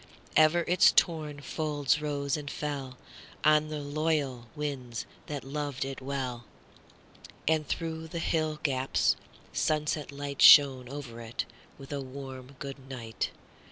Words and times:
Ever 0.35 0.61
its 0.67 0.91
torn 0.91 1.41
folds 1.41 2.01
rose 2.01 2.35
and 2.35 2.49
fellOn 2.49 2.95
the 3.43 3.77
loyal 3.81 4.47
winds 4.55 5.05
that 5.27 5.43
loved 5.43 5.85
it 5.85 6.01
well; 6.01 6.43
And 7.47 7.67
through 7.67 8.07
the 8.07 8.17
hill 8.17 8.59
gaps 8.63 9.15
sunset 9.53 10.07
lightShone 10.07 10.89
over 10.89 11.21
it 11.21 11.45
with 11.77 11.93
a 11.93 12.01
warm 12.01 12.55
good 12.57 12.89
night. 12.89 13.29